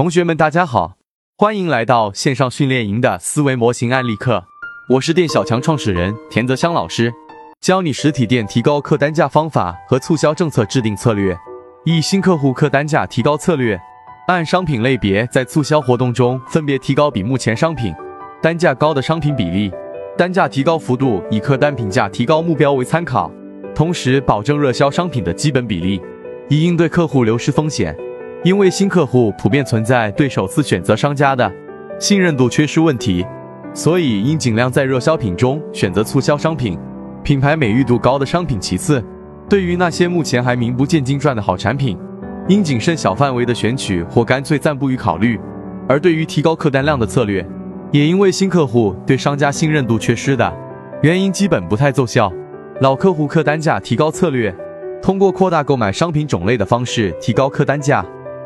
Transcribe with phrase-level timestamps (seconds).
[0.00, 0.94] 同学们，大家好，
[1.36, 4.42] 欢迎来到线上训练营的思维模型案例课。
[4.88, 7.12] 我是店小强创始人田泽香老师，
[7.60, 11.38] 教你实体店提高客单价方法和促销政策制定策略。
[11.84, 13.78] 一、新客户客单价提高策略，
[14.28, 17.94] 按商品类别在促销活动中分别提高比目前商品
[18.40, 19.70] 单价高的商品比例，
[20.16, 23.30] 单价提高幅度以客单品价提高目标为参考，
[23.74, 26.00] 同时保证热销商品的基本比例，
[26.48, 27.94] 以应对客户流失风险。
[28.42, 31.52] 因为新客户普遍存在对首次选择商家的
[31.98, 33.22] 信任度缺失问题，
[33.74, 36.78] 所以应尽量在热销品中选择促销商品，
[37.22, 38.58] 品牌美誉度高的商品。
[38.58, 39.04] 其次，
[39.46, 41.98] 对于那些目前还名不见经传的好产品，
[42.48, 45.38] 应谨慎小范围的选取或干脆暂不予考虑。
[45.86, 47.46] 而对于提高客单量的策略，
[47.92, 50.50] 也因为新客户对商家信任度缺失的
[51.02, 52.32] 原因，基本不太奏效。
[52.80, 54.54] 老客户客单价提高策略，
[55.02, 58.02] 通过扩大购买商品种类的方式提高客单价。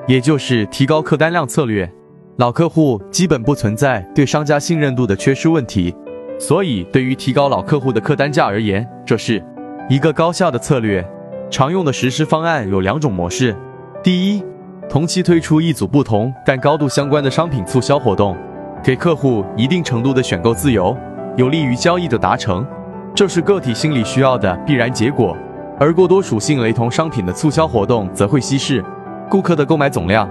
[0.06, 1.90] 也就是提高客单量策略，
[2.36, 5.94] 老客户基本不存在对商家信任度的缺失问题，
[6.38, 9.42] 所以对于提高老客户的客单价而言，这是
[9.88, 11.02] 一个高效的策略。
[11.50, 13.56] 常用的实施方案有两种模式：
[14.02, 14.44] 第一，
[14.90, 18.36] 同期推出一组不同但高度相关的商品促销活动，
[18.82, 20.94] 给客户一定程度的选购自由，
[21.36, 22.66] 有利于交易的达成，
[23.14, 25.34] 这是个体心理需要的必然结果；
[25.80, 28.84] 而过多属性雷同商品的促销活动则会稀释。
[29.30, 30.28] 顾客的购买总量，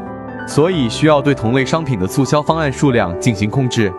[0.48, 3.92] 所以需要对同类商品的促销方案数量进行控制，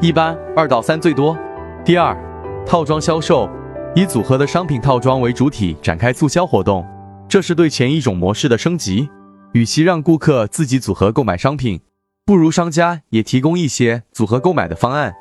[0.00, 1.36] 一般二到三最多。
[1.84, 2.16] 第二，
[2.64, 3.48] 套装销售，
[3.94, 6.86] 以组合的商品套装为主体展开促销活动，
[7.28, 9.08] 这是对前一种模式的升级。
[9.52, 11.80] 与其让顾客自己组合购买商品，
[12.24, 15.12] 不如商家也提供一些组合购买的方案，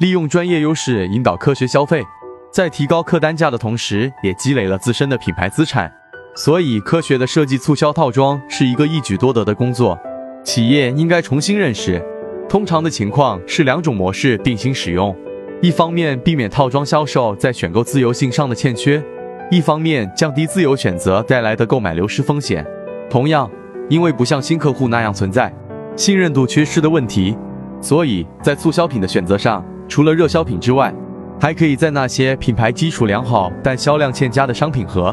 [0.00, 2.04] 利用专业优势引导科学消费，
[2.52, 5.90] 在提高客单价的同时，也积累了自身的品牌资产。
[6.38, 9.98] 所以，科学的设计促销套装是一个一举多得的工作。
[10.44, 12.00] 企业应该重新认识，
[12.48, 15.12] 通常的情况是两种模式并行使用：
[15.60, 19.02] 一方面避免套装销售在选购自由性上的欠缺，
[19.50, 22.64] 一方面降低自由选择带来的购买流失风险。
[23.10, 23.50] 同样，
[23.88, 25.52] 因为不像新客户那样存在
[25.96, 27.36] 信任度缺失的问题，
[27.80, 30.94] 所以在促销品的选择上，除了热销品之外，
[31.40, 35.12] 还可以在那些品牌基础良好但销量欠佳的商品和。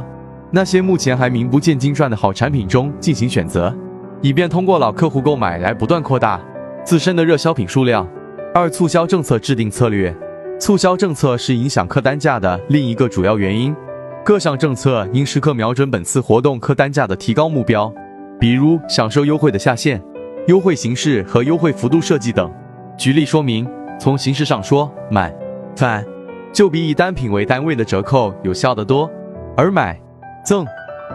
[0.52, 3.76] 那些目前还名不见经传的好产品中进行选择，
[4.22, 6.40] 以便通过老客户购买来不断扩大
[6.84, 8.08] 自身的热销品数量。
[8.54, 10.16] 二、促销政策制定策略，
[10.58, 13.76] 促销政策是影响客单价的另一个主要原因。
[14.24, 17.94] 各项政策应时刻瞄准本次活动客单价的提高目标，
[18.40, 20.02] 比如享受优惠的下限、
[20.48, 22.50] 优惠形式和优惠幅度设计等。
[22.98, 23.68] 举例说明，
[24.00, 25.36] 从形式上说，买
[25.76, 26.06] 返
[26.54, 29.12] 就比以单品为单位的折扣有效得多，
[29.58, 30.05] 而买。
[30.46, 30.66] 赠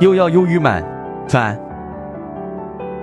[0.01, 0.85] 又要优于满
[1.29, 1.59] 返。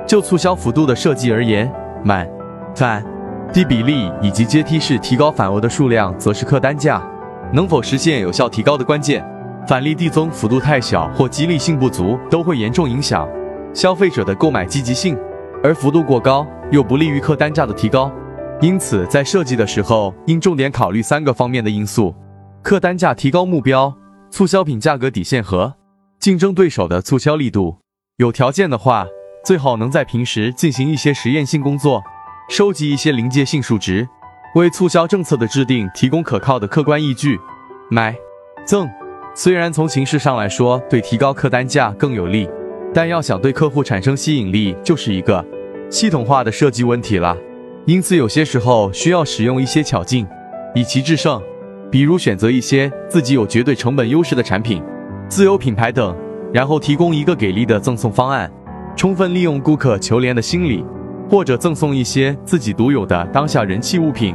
[0.06, 1.72] 就促销幅度的设计而言，
[2.04, 2.30] 满
[2.76, 3.04] 返
[3.52, 7.02] 低比例以及阶梯式提高返额的数量，则是客单价
[7.52, 9.26] 能否实现有效提高的关键。
[9.68, 13.28] 返利递增幅度太小或激励性不足，都会严重影响
[13.74, 15.18] 消费者的购买积极性，
[15.62, 18.10] 而幅度过高又不利于客单价的提高。
[18.62, 22.16] 因此，在设计的时候，应重点考虑三个方面的因素：
[22.64, 23.94] 客单价提高目标、
[24.32, 25.74] 促销品价格底线和。
[26.28, 27.78] 竞争对手的促销力度，
[28.18, 29.08] 有条件的话，
[29.46, 32.04] 最好能在平时进行一些实验性工作，
[32.50, 34.06] 收集一些临界性数值，
[34.54, 37.40] 为促销政策的制定提供可靠的客观依据。
[37.90, 38.14] 买
[38.66, 38.90] 赠
[39.34, 42.50] 虽然从形式上来说对提高客单价更有利，
[42.94, 45.42] 但要想对客户产生吸引力，就是一个
[45.90, 47.38] 系统化的设计问题了。
[47.86, 50.28] 因此，有些时候需要使用一些巧劲，
[50.76, 51.42] 以其制胜，
[51.90, 54.84] 比如选择一些自己有绝对成本优势的产品。
[55.30, 56.16] 自有品牌等，
[56.54, 58.50] 然后提供一个给力的赠送方案，
[58.96, 60.84] 充分利用顾客求廉的心理，
[61.30, 64.34] 或者赠送一些自己独有的当下人气物品，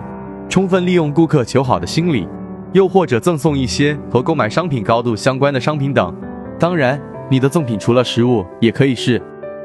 [0.51, 2.29] 充分利用顾客求好的心理，
[2.73, 6.15] 又或者赠送一些和购买商品高度相关的商品等。
[6.59, 7.01] 当然，
[7.31, 9.21] 你的赠品除了食物，也可以是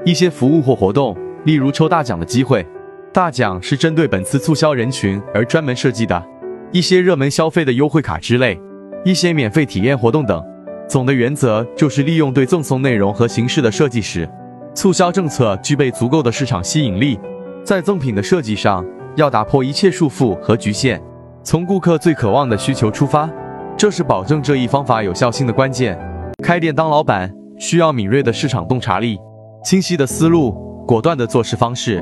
[0.05, 2.65] 一些服务或活动，例如抽大奖的机会。
[3.13, 6.23] 大奖是针对本次促销人群而专门设计的，
[6.71, 8.59] 一些热门消费的优惠卡之类，
[9.03, 10.41] 一些免费体验活动等。
[10.87, 14.27] 总的原则就是利用对赠送内容和形式的设计时，
[14.73, 17.19] 促销政策具备足够的市场吸引力。
[17.65, 18.85] 在赠品的设计上，
[19.17, 21.01] 要打破一切束缚和局限，
[21.43, 23.29] 从顾客最渴望的需求出发，
[23.75, 25.99] 这是保证这一方法有效性的关键。
[26.41, 27.29] 开店当老板
[27.59, 29.17] 需要敏锐的市场洞察力、
[29.65, 30.53] 清晰的思路、
[30.87, 32.01] 果断的做事方式，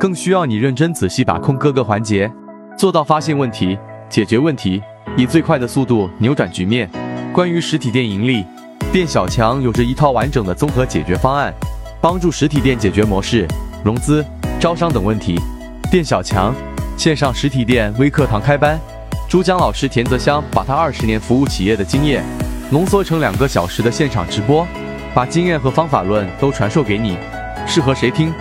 [0.00, 2.28] 更需要你认真仔细把控各个环节，
[2.76, 3.78] 做到发现问题、
[4.08, 4.82] 解决问题，
[5.16, 6.90] 以最快的速度扭转局面。
[7.34, 8.46] 关于实体店盈利，
[8.92, 11.52] 店小强有着一套完整的综合解决方案，
[12.00, 13.44] 帮助实体店解决模式、
[13.82, 14.24] 融资、
[14.60, 15.36] 招商等问题。
[15.90, 16.54] 店小强
[16.96, 18.78] 线上实体店微课堂开班，
[19.28, 22.22] 珠江老师田泽香把他二十年服务企业的经验
[22.70, 24.64] 浓缩成两个小时的现场直播，
[25.12, 27.18] 把经验和方法论都传授给你，
[27.66, 28.32] 适合谁听？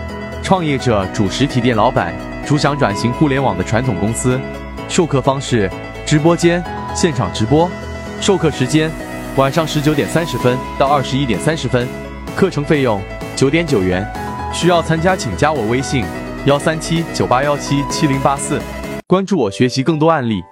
[0.44, 2.14] 创业者、主实体店老板、
[2.46, 4.40] 主想转型互联网的传统公司。
[4.88, 5.68] 授课方式：
[6.06, 6.64] 直播间
[6.94, 7.68] 现场直播，
[8.22, 8.90] 授课时间
[9.36, 11.88] 晚上十九点三十分到二十一点三十分，
[12.36, 13.02] 课程费用
[13.36, 14.06] 九点九元。
[14.54, 16.06] 需要参加请加我微信：
[16.46, 18.62] 幺三七九八幺七七零八四，
[19.08, 20.44] 关注我学习更多案例。